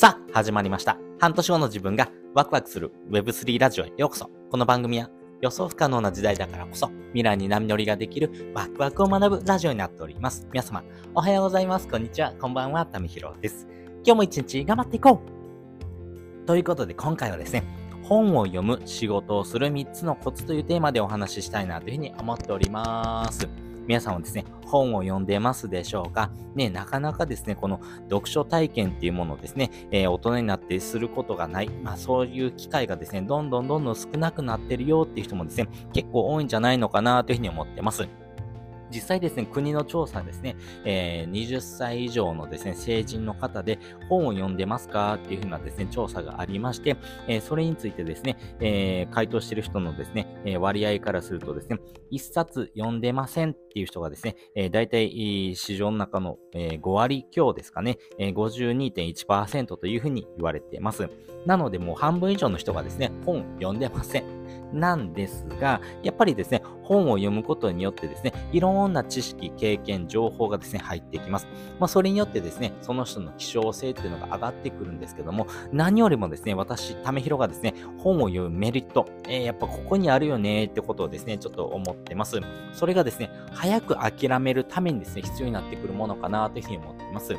[0.00, 0.96] さあ、始まりました。
[1.18, 4.30] 半年後の自分がワクワクする Web3 ラジオへようこそ。
[4.50, 5.10] この番組は
[5.42, 10.48] 予想不可能な時代だからこそ未来に波乗りができるワクワクを学ぶラジオになっております。
[10.54, 10.82] 皆様、
[11.14, 11.86] おはようございます。
[11.86, 12.32] こんにちは。
[12.40, 12.86] こんばんは。
[12.86, 13.68] たみひろです。
[14.02, 17.64] 今日も一日頑張っていこうということで今回はですね、
[18.02, 23.46] 本を読む仕事をする3つのコツというテーマでお話ししたいなというふうに思っております。
[23.90, 26.30] 皆さんはですね、本を読んでますでしょうか？
[26.54, 38.06] ね、なかなかですね、この読書体験っていうものをですね、えー、大人になってすることがない、まあそういう機会がですね、どんどんどんどん少なくなってるよっていう人もですね、結構多いんじゃないのかなというふうに思ってます。
[38.90, 46.96] 実際ですね、国の調査ですね、えー、20歳以上のですね、成人の方で本を読んでますかっていうふうなですね、調査がありまして、
[47.28, 51.78] えー、それについてですね、えー、回答している人のですね、え割合からするとですね、
[52.12, 61.08] 1冊読んでませんっていう人がですね、えー、大体市場の中の、え5割強ですかね、えー、52.1%というふうに言われています。
[61.46, 64.39] なのでもう半分以上の人がですね、本読んでません。
[64.72, 71.46] なんですが、やっぱりですね、本を読むことによってですね、いろんな知識、経験、情報がですね、入ってきます。
[71.78, 82.40] まあ、それによってですね、その人の希少性っていうのが上がってくるんですけども、何よりもですね、私、ためひろがですね、本を読むメリット、えー、やっぱここにあるよねってことをですね、ちょっと思ってます。
[82.72, 87.36] それがですね、早く諦めるためにですね、必要になってくるものかなというふうに思っています。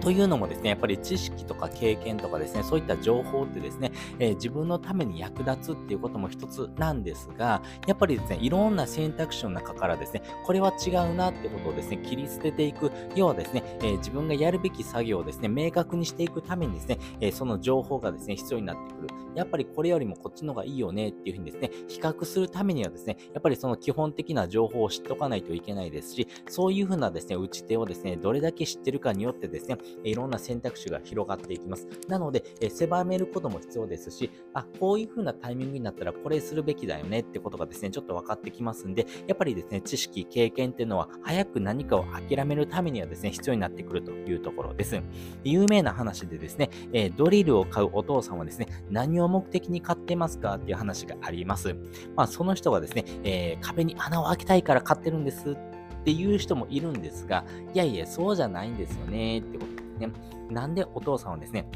[0.00, 19.08] というのもですね、やっぱり知識とか経験とかですね、そういった情報ってですね、えー、自分のために役立つっていうことも一つなんですが、やっぱりですね、いろんな選択肢の中からですね、これは違うなってことをですね、切り捨てていく、要はですね、えー、自分がやるべき作業をですね、明確にしていくためにですね、えー、その情報がですね、必要になってくる。
[19.34, 31.86] やっぱりこれよりもこっちの方がいいよねっていうふうにですね、比較するためにはですね、やっぱりその基本的な情報を知っておかないといけないですし、そういうふうなですね、打ち手をですね、どれだけ知ってるかによってですね、いろんな選択肢が広がっていきます。
[32.08, 45.00] なので、え狭めることも必要ですし、あ、こういう風なタイミングになったらこれするべきだよねってことがですね、ちょっと分かってきますんで、やっぱりですね、知識、経験っていうのは早く何かを諦めるためにはですね、必要になってくるというところです。
[45.44, 51.74] 有名な話でですね、えドリルを買うお父さんはですね、何を目的に買ってますかっていう話があります。
[52.16, 60.10] まあ、その人がですね、えー、壁に穴を開けたいから買ってるんですっていう人もいるんですが、いやいや、そうじゃないんですよねってことでね。
[60.50, 61.66] なんでお父さんはですね、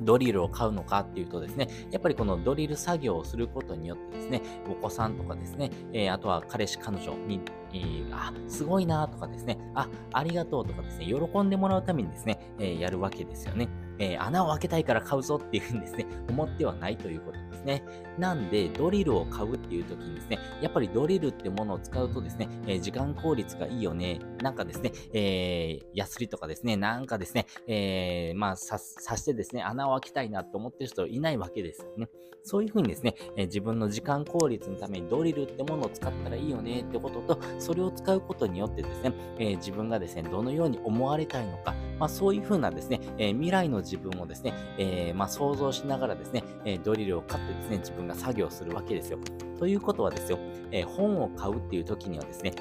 [0.00, 7.40] ドリルを買うのかっていうとですね、やっぱりこのドリル作業をすることによってですね、お子さんとかですね、えー、あとは彼氏、彼女に、
[7.72, 13.68] えー、あ、すごいなとかですね、あ、ありがとうとかですね、喜んでもらうためにですね、えー、やるわけですよね。
[13.98, 17.84] えー、穴を開けたいから買うぞっていうふうにですね、 思ってはないということですね。
[18.18, 24.18] なんで、ドリルを買うっていう時にですね、やっぱりドリルってものを使うとですね、えー、時間効率がいいよね。
[24.42, 32.08] なんかですね、えー、ヤスリとかですね、なんかですね、えー、まあ、さ、さしてですね、穴を開けたいなと思ってる人いないわけですよね。
[32.44, 49.18] そういうふうにですね、え、自分の時間効率のためにドリルってものを使ったらいいよねってことと、それを使うことによってですね、えー、自分がですね、どのように思われたいのか、まあ、そういうふうなですね、えー、未来の自分をですね、えー、まあ、想像しながらですね、えドリルを買ってですね、自分が作業するわけですよ。
[49.58, 50.38] ということはですよ、
[50.72, 52.52] え本を買うっていう時にはですね、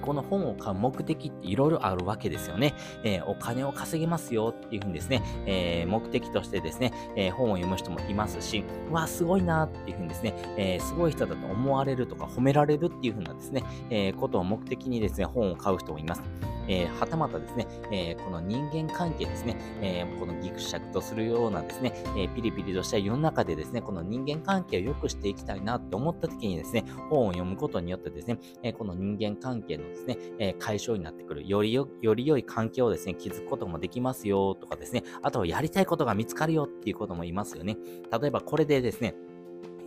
[0.00, 2.74] この本を買う目的っていろいろあるわけですよね。
[3.04, 16.22] え、お金を稼げますよっていうふうにですね、え、目的としてですね、え、本を読む人もいますし、うわ、すごいなっていうふうにですね、えすごい人だと思われるとか褒められるっていうふうなですね、えことを目的にですね、本を買う人もいます。
[16.68, 37.76] えー、はたまたですね、えー、この人間関係ですね、えー、このギクシャクとするようなですね、えピリピリとした世の中でですね、この人間関係を良くしていきたいなって思った時にですね、本を読むことによってですね、えこの人間関係のですね、え解消になってくる、よりよ、より良い関係をですね、築くこともできますよとかですね、あとはやりたいことが見つかるよっていうこともいますよね。
[38.20, 39.14] 例えばこれでですね、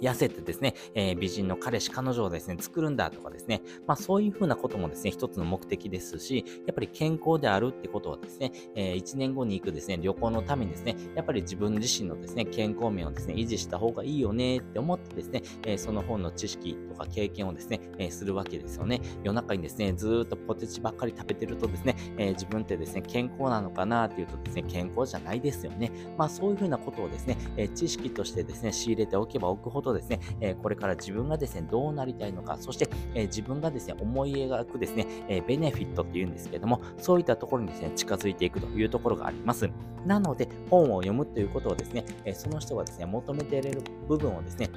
[0.01, 19.01] 痩せてですね、えー、美人の彼氏、彼女をですね、作るんだとかですね、まあそういうふうなこともですね、一つの目的ですし、やっぱり健康であるってことはですね、えー、1年後に行くですね、旅行のためにですね、やっぱり自分自身のですね、健康面をですね、維持した方がいいよねって思ってですね、えー、その本の知識とか経験をですね、えー、するわけですよね。
[19.23, 25.91] 夜中にですね、ずっとポテチばっかり食べてるとですね、え、自分ってですね、健康なのかなっていうとですね、健康じゃないですよね。
[26.17, 39.69] まあそういうふうなことをですね、え、知識としてですね、仕入れておけばおくほどですね、え、これから自分がですね、どうなりたいのか、そして、え、自分がですね、思い描くですね、え、ベネフィットっていうんですけども、そういったところにですね、近づいていくというところがあります。
[40.05, 44.69] なので、本を読むということをですね、えその人がですね、求めている部分をですね、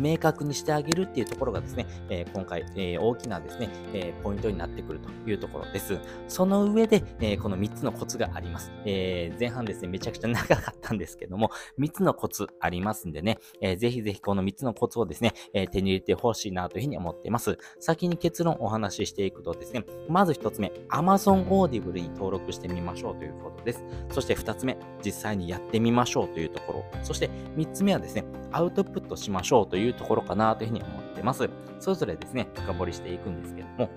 [0.00, 5.98] 明確にしてあげるっていうところがですね、えー、今回、えー、大きなですね、えー、ポイントになってくるというところです。
[6.28, 8.72] その上で、えこの3つのコツがあります。
[8.84, 17.58] え前半ですね、めちゃくちゃ長かったんですけども、3つのコツありますんでね、えぜひぜひこの3つのコツをですね、え手に入れてほしいなというふうに思っています。
[17.80, 23.84] 先に結論をお話ししていくとですね、まず1つ目、Amazon Audible に登録してみましょうということです。
[24.10, 26.84] そして2つ目、実際にやってみましょうというところ。
[27.02, 31.48] そして3つ目はですね、アウトプットしましょうというところかなというふうに思ってます。
[31.80, 33.90] それぞれですね、深掘りしていくんですけども、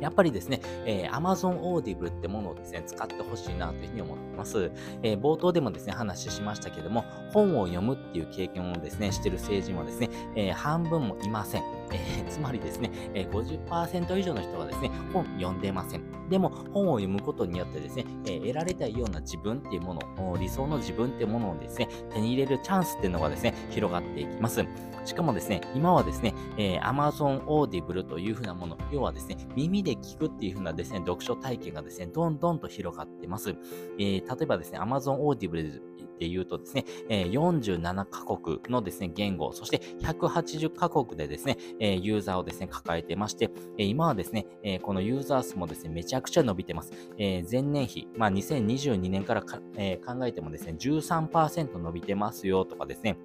[0.00, 4.70] やっぱりですね、えー、Amazon Audible ってものをですね、使ってほしいなというふうに思ってます。
[5.02, 11.62] えー、冒頭でもですね、話しましたけども、本を読むっていう経験をですね、してる成人はですね、えー、半分もいません。
[11.92, 16.02] えー、 つまりですね、えー、50%以上の人がですね、本読んでません。
[16.28, 24.64] でも、本を読むことによってですね、えー、得られたいような自分っていうもの、理想の自分っていうものをですね、手に入れるチャンスっていうのがですね、広がっていきます。
[25.04, 33.50] しかもですね、今はですね、えー、Amazon Audible というふうなもの、要はですね、耳で聞くっていうふうなですね、読書体験がですね、どんどんと広がってます。
[33.98, 35.80] えー、例えばですね、Amazon Audible
[36.18, 46.92] で言うとですね、えー、47カ国のですね、言語、そして180カ国でですね、えー、ユーザーをですね、抱えてまして、えー、今はですね、えー、このユーザー数もですね、めちゃくちゃ伸びてます。
[47.18, 53.16] えー、前年比、まあ、2022年からか、えー、考えてもですね、13%伸びてますよとかですね、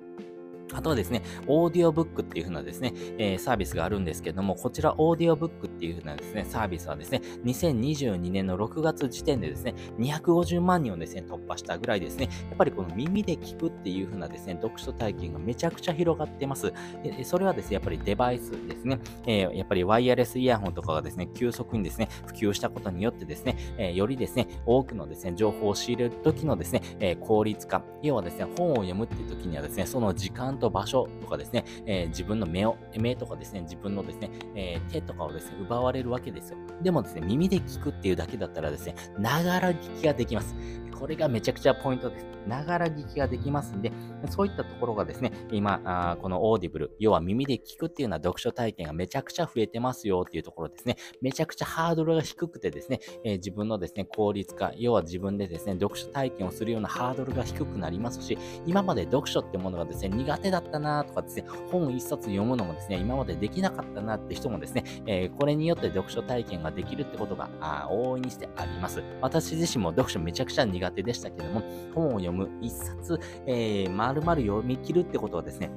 [0.73, 16.73] あとはですね、オーディオブックっていう風なですね、えー、サービスがあるんですけども、こちらオーディオブックっていう風なですね、サービスはですね、2022年の6月時点でですね、250万人をですね、突破したぐらいですね、やっぱりこの耳で聞くっていう風なですね、読書体験がめちゃくちゃ広がってます。
[17.03, 36.57] でそれはですね、やっぱりデバイスですね、えー、やっぱりワイヤレスイヤホンとかがですね、急速にですね、普及したことによってですね、えー、よりですね、多くのですね、情報を仕入れる時のですね、え効率化、要はですね、本を読むっていう時にはですね、その時間と場所とかですね、えー、自分の目を、目とかですね、自分のですね、えー、手とかをですね、奪われるわけですよ。
[36.81, 40.55] でもですね、耳で聞くっていうだけだったらですね、ながら聞きができます。
[40.99, 42.25] これがめちゃくちゃポイントです。
[42.47, 43.91] ながら聞きができますんで、
[44.29, 69.03] そういったところがですね、今、あこのオーディブル、要は耳で聞くっていうような読書体験がめちゃくちゃ増えてますよっていうところですね、めちゃくちゃハードルが低くてですね、えー、自分のですね、効率化、要は自分でですね、読書体験をするようなハードルが低くなりますし、今まで読書ってものがですね、苦手だったなとかですね、本一冊読むのもですね、今までできなかったなって人もですね、えー、これによって読書体験ができるってことがあ大いにしてあります。
[69.21, 71.61] 私自身も読書めちゃくちゃ苦手でしたけども、
[71.93, 75.71] 本を読む一冊、えー、丸々読み切るってことはですね、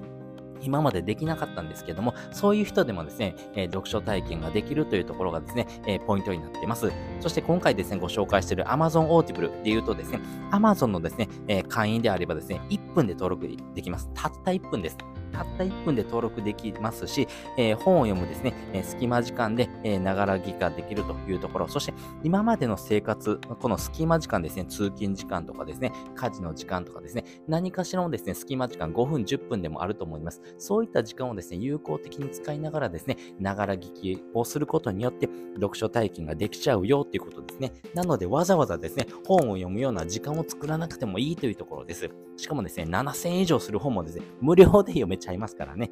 [0.63, 6.93] 今までできなかったんですけども、そういう人でもですね、えー、読書体験ができるというところがですね、えー、ポイントになっています。
[7.21, 10.21] そして今回ですね、ご紹介している Amazon Audible で言うとですね、
[10.51, 14.09] Amazon のですね、えー、会員であればですね、1分で登録できます。
[14.15, 14.97] たった1分です。
[15.33, 30.41] たった1分で登録できますし、えー、本を読むですね、え、隙間時間でえながら聞きができるというところ、そして今までの生活、この隙間時間ですね、通勤時間とかですね、家事の時間とかですね、何かしらのですね、隙間時間5分、10分でもあると思います。
[30.59, 37.73] そういった時間をですね、有効的に使いながらですね、ながら聞きをすることによって、読書体験ができちゃうよっていうことですね。
[37.95, 42.11] なので、わざわざですね、本を読むような時間を作らなくてもいいというところです。
[42.37, 45.91] しかもですね、7000円以上する本もですね、無料で読めちゃいますからね。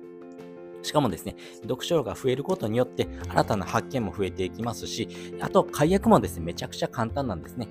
[0.82, 5.08] しかもですね、読書量が増えることによって新たな発見も増えていきますし、
[5.40, 7.68] あと解約もですね、めちゃくちゃ簡単なんですね。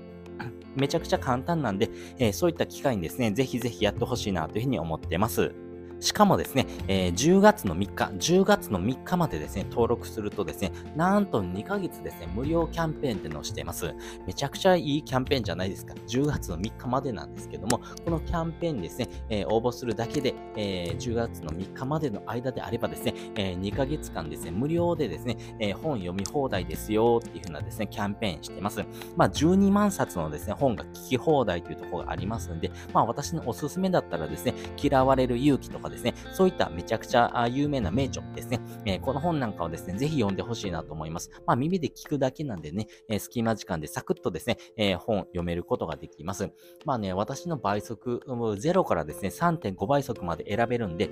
[0.75, 1.89] めちゃくちゃ簡単なんで、
[2.19, 5.53] えー、そういった機会にですね、ぜひぜひやってほしいなというふうに思ってます。
[5.99, 13.93] しかもですね、えー、10月の3日、10月の3日までですね、登録するとですね、なんと2ヶ月ですね、無料キャンペーンっていうのをしています。
[14.25, 15.93] めちゃくちゃいいキャンペーンじゃないですか。
[16.07, 28.83] 10月の3日までなんですけども、このキャンペーンですね、えー、応募するだけで、えー、10月の3日までの間であればですね、え2ヶ月間ですね、無料でですね、え本読み放題ですよっていう風なですね、キャンペーンしています。
[29.15, 41.31] まあ、12万冊のですね、本が聞き放題というところがありますんで、まあ、私のおすすめだったらですね、嫌われる勇気とかですね、そういっためちゃくちゃ有名な名著ですね、えー、この本なんかをですね、ぜひ読んでほしいなと思います。
[41.45, 46.51] まあ耳で聞くだけなんでね、えー、隙間時間でサクッとですね、えー、本読めることができます。
[46.85, 51.09] まあね、私の倍速、0からですね、3.5倍速まで選べるんで、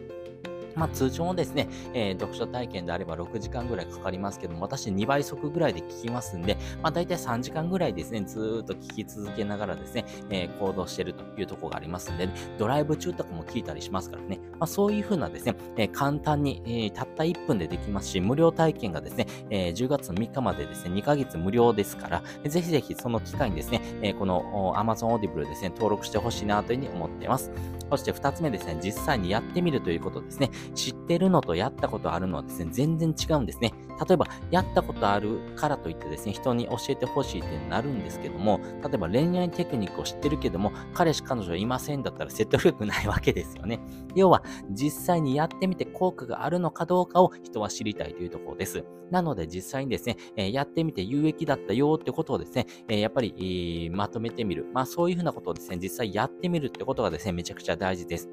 [0.78, 27.52] まあ、通常のですね、えー、読書体験であれば6時間ぐらいかかりますけども、私2倍速ぐらいで聞きますんで、まあ、大体3時間ぐらいですね、ずっと聞き続けながらですね、えー、行動してるというところがありますんで、ね、ドライブ中とかも聞いたりしますからね、まあ、そういう風なですね、え、簡単に、え、たった1分でできますし、無料体験がですね、え、10月3日までですね、2ヶ月無料ですから、ぜひぜひその機会にですね、え、この Amazon Audible ですね、登録してほしいなというふうに思っています。
[27.90, 30.50] そして2つ目ですね、実際にやってみるということですね。
[30.76, 33.74] 知ってるのとやったことあるのはですね、全然違うんですね。
[34.06, 43.80] 例えば、やったことあるからといってですね、人に教えてほしいってなるんですけども、例えば恋愛テクニックを知ってるけども、彼氏彼女いませんだったら説得力ないわけですよね。
[44.16, 48.86] 要は、実際にやってみて効果があるのかどうかを人は知りたいというところです。
[49.12, 54.66] なので、実際にですね、えやってみて有益だったよってことをですね、えやっぱり、まとめてみる。
[54.74, 58.30] まあ、そういうふうなことをですね、実際やってみるってことがですね、めちゃくちゃ大事です。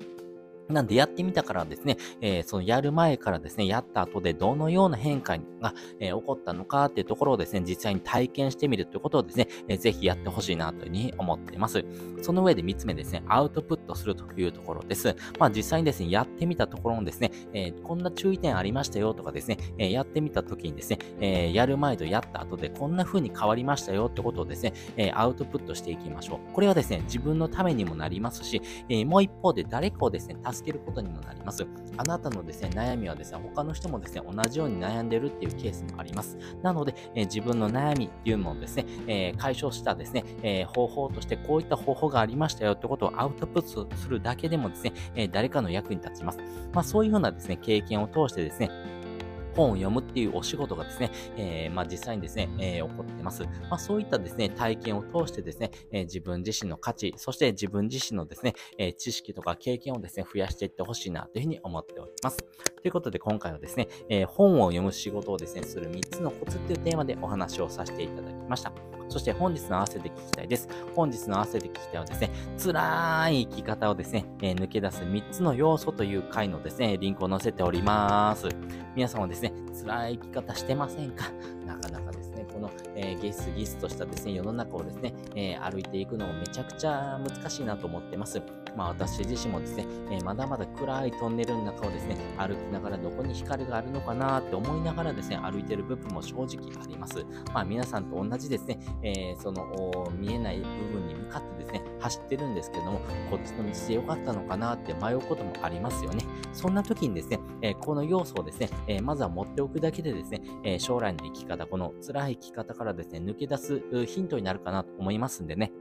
[0.69, 11.85] なんでやってみたからですね、えー、そのやる前からですね、やった後でどのような変化が、えー、起こったのかっていうところをですね、実際に体験してみるということをですね、えー、ぜひやってほしいなというふうに思っています。
[12.23, 15.15] その上で3つ目ですね、アウトプットするというところです。
[15.39, 26.53] まあ実際にですね、やってみたところのですね、えこんな注意点ありましたよとかですね、えやってみた時にですね、えやる前とやった後でこんな風に変わりましたよってことをですね、えアウトプットしていきましょう。
[26.53, 31.67] これはですね、自分のためにもなりますし、えもう一方で誰かをですね、助けることにもなります。
[31.97, 36.39] あなたのですね、悩みはですね、他の人もですね、同じように悩んでるっていうケースもあります。
[36.63, 46.39] なので、えー、自分の悩みっていうのをですね、えー、解消したですね、えー、方法としてこういった方法がありましたよってことをアウトプットするだけでもですね、え誰かの役に立ちます。
[46.73, 48.71] まあそういうふうなですね、経験を通してですね、
[49.55, 53.45] 本を読むっていうお仕事がですね、えー、まあ、実際にですね、えー、起こってます。
[53.71, 62.39] まあ、そういったですね、体験を通してですね、えー、自分自身の価値、そして自分自身のですね、え知識とか経験をですね、増やしていってほしいなというふうに思っております。
[62.39, 68.94] ということで、今回はですね、え本を読む仕事をですね、する3つのコツっていうテーマでお話をさせていただきました。
[69.09, 70.69] そして本日の合わせて聞きたいです。
[70.95, 78.49] 本日の合わせて聞きたいはですね、辛い生き方をですね、えー、抜け出す3つの要素という回のですね、リンクを載せております。
[78.95, 81.25] 皆さんはですね、辛い生き方してませんか？
[81.67, 88.41] なかなかですね、この、えー、ゲスギスとしたですね、世の中をですね、えー、歩いていくのもめちゃくちゃ難しいなと思ってます。
[88.77, 96.47] まあ私自身もですね、えー、まだまだ暗いトンネルの中をですね、歩きながらどこに光があるのかなって思いながらですね、歩いてる部分も正直
[96.83, 97.25] あります。
[97.53, 100.65] まあ皆さんと同じですね、えー、その見えない部
[101.01, 106.25] 分に向かってですね、走ってるんですけども、こっちの道で良かったのかなって迷うこともありますよね。
[106.53, 115.73] そんな時にですね、えー、この要素をですね、えまずは持っておくだけでですね、え将来の生き方、この辛い生き方からからですね、抜け出すヒントになるかなと思いますんでね、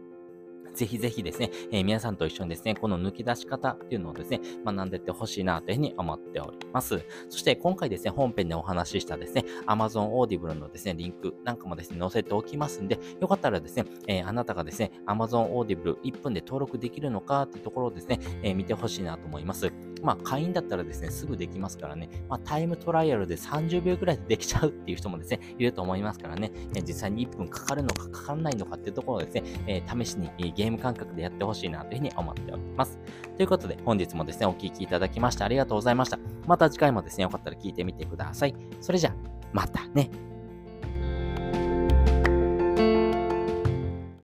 [0.74, 7.06] ぜひぜひですね、えー、皆さんと一緒にですね、この抜き出し方っていうのをですね、学んでいってほしいなというふうに思っております。
[7.30, 19.72] そして今回ですね、本編でお話ししたですね、Amazon Audible のですね、リンクなんかもですね、載せておきますんで、よかったらですね、えー、あなたがですね、Amazon Audible 1分で登録できるのかっていうところをですね、えー、見てほしいなと思います。
[20.04, 26.52] まあ、会員だったらですね、すぐできますからね、まあ、タイムトライアルで30秒くらいでできちゃうっていう人もですね、いると思いますからね、
[26.86, 33.00] 実際に1分かかるのかかからないのかっていうところをですね、え試しにゲーム感覚でやってほしいなというふうに思っております。
[33.38, 36.20] ということで、本日もですね、お聴きいただきましてありがとうございました。
[36.48, 38.56] また次回もですね、よかったら聞いてみてください。
[38.82, 39.16] それじゃ、
[39.54, 40.33] またね。